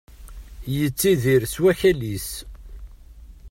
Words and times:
Yettidir 0.75 1.43
s 1.51 1.55
wakal-is. 1.63 2.29